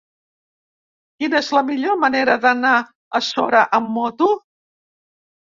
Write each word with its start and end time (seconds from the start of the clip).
Quina 1.19 1.41
és 1.43 1.49
la 1.57 1.61
millor 1.67 1.99
manera 2.05 2.37
d'anar 2.47 2.73
a 3.21 3.21
Sora 3.29 3.63
amb 3.81 3.93
moto? 3.99 4.31